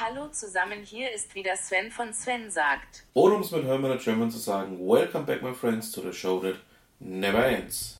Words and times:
Hallo 0.00 0.28
zusammen, 0.28 0.84
hier 0.84 1.10
ist 1.12 1.34
wieder 1.34 1.56
Sven 1.56 1.90
von 1.90 2.12
Sven 2.12 2.52
sagt. 2.52 3.04
Oder 3.14 3.34
um 3.34 3.40
es 3.40 3.50
mit 3.50 3.64
Hermann 3.64 3.98
German 3.98 4.30
zu 4.30 4.38
sagen, 4.38 4.78
Welcome 4.78 5.24
back 5.24 5.42
my 5.42 5.52
friends 5.52 5.90
to 5.90 6.00
the 6.00 6.12
show 6.12 6.38
that 6.38 6.54
never 7.00 7.44
ends. 7.44 7.96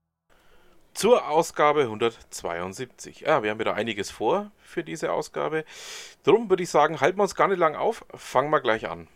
Zur 0.95 1.29
Ausgabe 1.29 1.82
172. 1.82 3.22
Ja, 3.22 3.42
wir 3.42 3.50
haben 3.50 3.58
wieder 3.58 3.74
einiges 3.74 4.12
vor 4.12 4.53
für 4.62 4.84
diese 4.84 5.12
Ausgabe. 5.12 5.64
Darum 6.22 6.48
würde 6.48 6.62
ich 6.62 6.71
sagen, 6.71 7.00
halten 7.00 7.19
wir 7.19 7.24
uns 7.24 7.34
gar 7.34 7.48
nicht 7.48 7.58
lang 7.58 7.74
auf, 7.74 8.04
fangen 8.15 8.51
wir 8.51 8.60
gleich 8.60 8.88
an. 8.88 9.08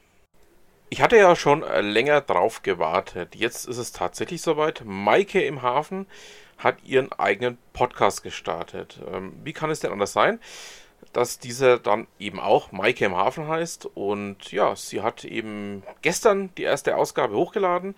Ich 0.90 1.00
hatte 1.00 1.16
ja 1.16 1.36
schon 1.36 1.60
länger 1.60 2.20
drauf 2.20 2.64
gewartet. 2.64 3.36
Jetzt 3.36 3.66
ist 3.66 3.78
es 3.78 3.92
tatsächlich 3.92 4.42
soweit. 4.42 4.82
Maike 4.84 5.40
im 5.40 5.62
Hafen 5.62 6.08
hat 6.58 6.82
ihren 6.82 7.12
eigenen 7.12 7.58
Podcast 7.72 8.24
gestartet. 8.24 9.00
Ähm, 9.06 9.34
wie 9.44 9.52
kann 9.52 9.70
es 9.70 9.78
denn 9.78 9.92
anders 9.92 10.12
sein? 10.12 10.40
Dass 11.12 11.38
dieser 11.38 11.78
dann 11.78 12.06
eben 12.18 12.40
auch 12.40 12.72
Maike 12.72 13.04
im 13.04 13.16
Hafen 13.16 13.48
heißt. 13.48 13.86
Und 13.94 14.52
ja, 14.52 14.74
sie 14.76 15.02
hat 15.02 15.24
eben 15.24 15.82
gestern 16.00 16.54
die 16.56 16.62
erste 16.62 16.96
Ausgabe 16.96 17.34
hochgeladen, 17.34 17.94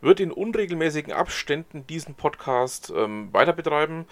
wird 0.00 0.20
in 0.20 0.32
unregelmäßigen 0.32 1.12
Abständen 1.12 1.86
diesen 1.86 2.14
Podcast 2.14 2.92
ähm, 2.94 3.32
weiter 3.32 3.52
betreiben. 3.52 4.06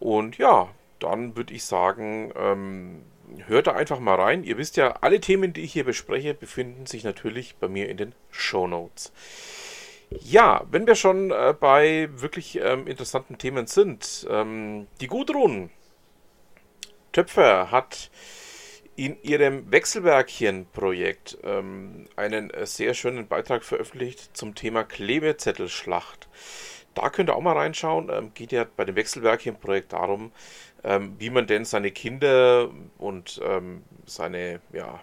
Und 0.00 0.38
ja, 0.38 0.68
dann 0.98 1.36
würde 1.36 1.54
ich 1.54 1.64
sagen, 1.64 2.32
ähm, 2.36 3.02
hört 3.46 3.66
da 3.66 3.72
einfach 3.72 4.00
mal 4.00 4.14
rein. 4.14 4.44
Ihr 4.44 4.58
wisst 4.58 4.76
ja, 4.76 4.96
alle 5.00 5.20
Themen, 5.20 5.52
die 5.52 5.62
ich 5.62 5.72
hier 5.72 5.84
bespreche, 5.84 6.34
befinden 6.34 6.86
sich 6.86 7.04
natürlich 7.04 7.56
bei 7.56 7.68
mir 7.68 7.88
in 7.88 7.96
den 7.96 8.14
Show 8.30 8.66
Notes. 8.66 9.12
Ja, 10.10 10.64
wenn 10.70 10.86
wir 10.86 10.94
schon 10.94 11.30
äh, 11.30 11.54
bei 11.58 12.08
wirklich 12.12 12.58
ähm, 12.62 12.86
interessanten 12.86 13.36
Themen 13.36 13.66
sind, 13.66 14.26
ähm, 14.30 14.86
die 15.00 15.06
Gudrun 15.06 15.70
Töpfer 17.12 17.70
hat 17.70 18.10
in 18.96 19.22
ihrem 19.22 19.70
Wechselwerkchen-Projekt 19.70 21.38
ähm, 21.44 22.06
einen 22.16 22.50
äh, 22.50 22.66
sehr 22.66 22.94
schönen 22.94 23.28
Beitrag 23.28 23.62
veröffentlicht 23.62 24.36
zum 24.36 24.56
Thema 24.56 24.82
Klebezettelschlacht. 24.82 26.28
Da 26.94 27.10
könnt 27.10 27.30
ihr 27.30 27.36
auch 27.36 27.40
mal 27.40 27.56
reinschauen. 27.56 28.10
Ähm, 28.10 28.32
geht 28.34 28.50
ja 28.50 28.66
bei 28.76 28.84
dem 28.84 28.96
Wechselwerkchen-Projekt 28.96 29.92
darum, 29.92 30.32
ähm, 30.82 31.14
wie 31.18 31.30
man 31.30 31.46
denn 31.46 31.64
seine 31.64 31.92
Kinder 31.92 32.70
und 32.98 33.40
ähm, 33.44 33.84
seine 34.04 34.60
ja, 34.72 35.00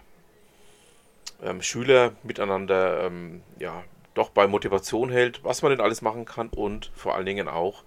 ähm, 1.42 1.62
Schüler 1.62 2.12
miteinander 2.22 3.06
ähm, 3.06 3.42
ja, 3.58 3.82
doch 4.12 4.28
bei 4.30 4.46
Motivation 4.46 5.10
hält, 5.10 5.42
was 5.42 5.62
man 5.62 5.70
denn 5.70 5.80
alles 5.80 6.02
machen 6.02 6.26
kann 6.26 6.48
und 6.48 6.90
vor 6.94 7.14
allen 7.14 7.26
Dingen 7.26 7.48
auch, 7.48 7.82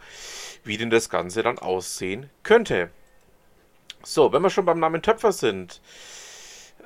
wie 0.63 0.77
denn 0.77 0.89
das 0.89 1.09
Ganze 1.09 1.43
dann 1.43 1.59
aussehen 1.59 2.31
könnte. 2.41 2.89
So, 4.03 4.31
wenn 4.31 4.41
wir 4.41 4.49
schon 4.49 4.65
beim 4.65 4.79
Namen 4.79 5.01
Töpfer 5.01 5.31
sind. 5.31 5.81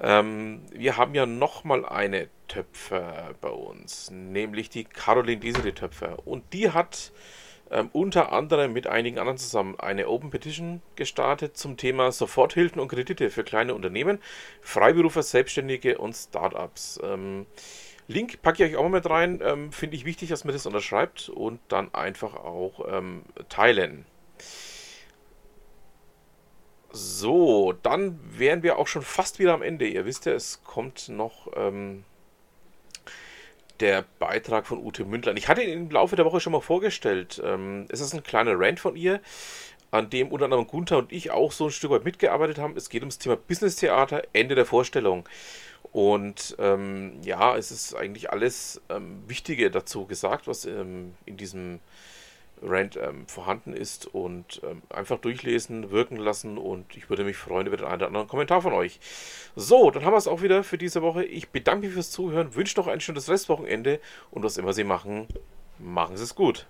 Ähm, 0.02 0.62
wir 0.72 0.98
haben 0.98 1.14
ja 1.14 1.26
nochmal 1.26 1.86
eine 1.86 2.28
Töpfer 2.48 3.36
bei 3.40 3.50
uns, 3.50 4.10
nämlich 4.12 4.70
die 4.70 4.84
Caroline 4.84 5.40
Desiree 5.40 5.74
Töpfer. 5.74 6.18
Und 6.26 6.52
die 6.54 6.72
hat 6.72 7.12
ähm, 7.70 7.90
unter 7.94 8.34
anderem 8.34 8.74
mit 8.74 8.88
einigen 8.88 9.20
anderen 9.20 9.38
zusammen 9.38 9.80
eine 9.80 10.08
Open 10.08 10.32
Petition 10.32 10.82
gestartet 10.96 11.56
zum 11.58 11.78
Thema 11.78 12.12
Soforthilfen 12.12 12.82
und 12.82 12.88
Kredite 12.88 13.30
für 13.30 13.44
kleine 13.44 13.76
Unternehmen, 13.76 14.20
Freiberufer, 14.62 15.22
Selbstständige 15.24 16.00
und 16.00 16.14
Startups. 16.14 17.00
Ähm, 17.04 17.46
Link 18.08 18.42
packe 18.42 18.66
ich 18.66 18.72
euch 18.72 18.78
auch 18.78 18.84
mal 18.84 18.98
mit 18.98 19.10
rein. 19.10 19.40
Ähm, 19.44 19.72
Finde 19.72 19.96
ich 19.96 20.06
wichtig, 20.06 20.30
dass 20.30 20.44
man 20.44 20.54
das 20.54 20.66
unterschreibt 20.66 21.30
und 21.30 21.60
dann 21.68 21.94
einfach 21.94 22.36
auch 22.36 22.86
ähm, 22.92 23.24
teilen. 23.50 24.06
So, 26.96 27.74
dann 27.82 28.20
wären 28.38 28.62
wir 28.62 28.78
auch 28.78 28.86
schon 28.86 29.02
fast 29.02 29.40
wieder 29.40 29.56
am 29.56 29.64
Ende. 29.64 29.88
Ihr 29.88 30.06
wisst 30.06 30.28
ja, 30.28 30.34
es 30.34 30.64
kommt 30.64 31.10
noch 31.10 31.48
ähm, 31.56 32.04
der 33.80 34.06
Beitrag 34.20 34.68
von 34.68 34.78
Ute 34.78 35.04
Mündler. 35.04 35.36
Ich 35.36 35.48
hatte 35.48 35.64
ihn 35.64 35.74
im 35.74 35.90
Laufe 35.90 36.16
der 36.16 36.24
Woche 36.26 36.40
schon 36.40 36.54
mal 36.54 36.62
vorgestellt. 36.62 37.42
Ähm, 37.44 37.88
es 37.90 38.00
ist 38.00 38.14
ein 38.14 38.22
kleiner 38.22 38.60
Rant 38.60 38.80
von 38.80 38.96
ihr, 38.96 39.22
an 39.90 40.12
dem 40.12 40.28
unter 40.28 40.46
anderem 40.46 40.68
Gunther 40.68 41.00
und 41.00 41.12
ich 41.12 41.32
auch 41.32 41.52
so 41.52 41.66
ein 41.66 41.72
Stück 41.72 41.90
weit 41.90 42.06
mitgearbeitet 42.06 42.60
haben. 42.60 42.78
Es 42.78 42.90
geht 42.90 43.02
ums 43.02 43.18
Thema 43.18 43.38
Business 43.38 43.76
Theater, 43.76 44.22
Ende 44.32 44.54
der 44.54 44.68
Vorstellung. 44.68 45.28
Und 45.92 46.56
ähm, 46.60 47.20
ja, 47.24 47.58
es 47.58 47.72
ist 47.72 47.96
eigentlich 47.96 48.32
alles 48.32 48.82
ähm, 48.90 49.24
Wichtige 49.28 49.72
dazu 49.72 50.06
gesagt, 50.06 50.46
was 50.46 50.66
ähm, 50.66 51.16
in 51.26 51.38
diesem 51.38 51.80
Rant 52.64 52.98
ähm, 52.98 53.28
vorhanden 53.28 53.74
ist 53.74 54.08
und 54.08 54.62
ähm, 54.64 54.82
einfach 54.90 55.20
durchlesen, 55.20 55.92
wirken 55.92 56.18
lassen 56.18 56.58
und 56.58 56.96
ich 56.96 57.10
würde 57.10 57.24
mich 57.24 57.38
freuen 57.38 57.68
über 57.68 57.78
den 57.78 57.86
einen 57.86 57.96
oder 57.96 58.08
anderen 58.08 58.28
Kommentar 58.28 58.62
von 58.62 58.74
euch. 58.74 59.00
So, 59.56 59.92
dann 59.92 60.06
haben 60.06 60.14
wir 60.14 60.18
es 60.18 60.28
auch 60.28 60.42
wieder 60.42 60.64
für 60.64 60.78
diese 60.78 61.02
Woche. 61.02 61.24
Ich 61.26 61.50
bedanke 61.50 61.86
mich 61.86 61.94
fürs 61.94 62.12
Zuhören, 62.12 62.56
wünsche 62.56 62.80
noch 62.80 62.88
ein 62.88 63.02
schönes 63.02 63.30
Restwochenende 63.30 64.00
und 64.32 64.44
was 64.44 64.58
immer 64.58 64.74
Sie 64.74 64.84
machen, 64.84 65.28
machen 65.80 66.18
Sie 66.18 66.24
es 66.24 66.36
gut. 66.36 66.68